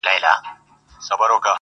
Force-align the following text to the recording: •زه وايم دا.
•زه 1.05 1.13
وايم 1.19 1.35
دا. 1.43 1.49